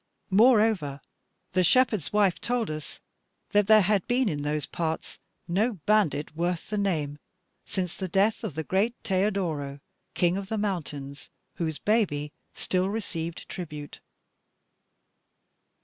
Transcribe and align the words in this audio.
Moreover, 0.31 0.99
the 1.51 1.63
shepherd's 1.63 2.11
wife 2.11 2.41
told 2.41 2.71
us 2.71 2.99
that 3.51 3.67
there 3.67 3.83
had 3.83 4.07
been 4.07 4.29
in 4.29 4.41
those 4.41 4.65
parts 4.65 5.19
no 5.47 5.73
bandit 5.85 6.35
worth 6.35 6.71
the 6.71 6.77
name, 6.79 7.19
since 7.65 7.95
the 7.95 8.07
death 8.07 8.43
of 8.43 8.55
the 8.55 8.63
great 8.63 8.95
Teodoro, 9.03 9.79
king 10.15 10.37
of 10.37 10.49
the 10.49 10.57
mountains, 10.57 11.29
whose 11.57 11.77
baby 11.77 12.33
still 12.55 12.89
received 12.89 13.47
tribute. 13.47 13.99